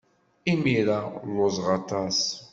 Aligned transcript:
Imir-a 0.51 0.99
lluẓeɣ 1.29 1.67
aṭas. 1.79 2.19